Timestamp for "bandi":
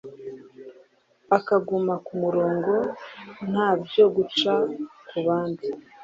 5.25-5.67